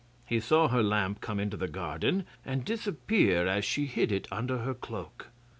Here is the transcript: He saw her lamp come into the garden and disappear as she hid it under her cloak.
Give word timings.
He 0.25 0.39
saw 0.39 0.69
her 0.69 0.81
lamp 0.81 1.21
come 1.21 1.39
into 1.39 1.55
the 1.55 1.67
garden 1.67 2.25
and 2.43 2.65
disappear 2.65 3.45
as 3.45 3.63
she 3.63 3.85
hid 3.85 4.11
it 4.11 4.27
under 4.31 4.57
her 4.57 4.73
cloak. 4.73 5.27